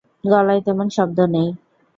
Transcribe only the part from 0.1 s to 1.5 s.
গলায় তেমন শব্দ নেই।